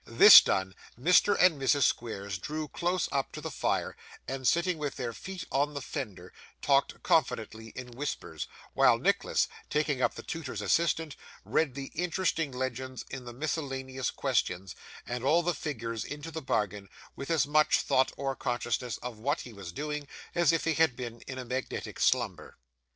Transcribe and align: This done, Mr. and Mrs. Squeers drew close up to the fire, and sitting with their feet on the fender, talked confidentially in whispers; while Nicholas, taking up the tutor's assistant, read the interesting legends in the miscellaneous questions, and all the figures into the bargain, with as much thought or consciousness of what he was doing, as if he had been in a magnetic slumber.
This 0.05 0.41
done, 0.41 0.73
Mr. 0.99 1.37
and 1.39 1.61
Mrs. 1.61 1.83
Squeers 1.83 2.39
drew 2.39 2.67
close 2.67 3.07
up 3.11 3.31
to 3.33 3.39
the 3.39 3.51
fire, 3.51 3.95
and 4.27 4.47
sitting 4.47 4.79
with 4.79 4.95
their 4.95 5.13
feet 5.13 5.45
on 5.51 5.75
the 5.75 5.79
fender, 5.81 6.33
talked 6.59 7.03
confidentially 7.03 7.71
in 7.75 7.91
whispers; 7.91 8.47
while 8.73 8.97
Nicholas, 8.97 9.47
taking 9.69 10.01
up 10.01 10.15
the 10.15 10.23
tutor's 10.23 10.59
assistant, 10.59 11.15
read 11.45 11.75
the 11.75 11.91
interesting 11.93 12.51
legends 12.51 13.05
in 13.11 13.25
the 13.25 13.31
miscellaneous 13.33 14.09
questions, 14.09 14.73
and 15.05 15.23
all 15.23 15.43
the 15.43 15.53
figures 15.53 16.03
into 16.03 16.31
the 16.31 16.41
bargain, 16.41 16.89
with 17.15 17.29
as 17.29 17.45
much 17.45 17.79
thought 17.81 18.11
or 18.17 18.35
consciousness 18.35 18.97
of 19.03 19.19
what 19.19 19.41
he 19.41 19.53
was 19.53 19.71
doing, 19.71 20.07
as 20.33 20.51
if 20.51 20.63
he 20.63 20.73
had 20.73 20.95
been 20.95 21.21
in 21.27 21.37
a 21.37 21.45
magnetic 21.45 21.99
slumber. 21.99 22.57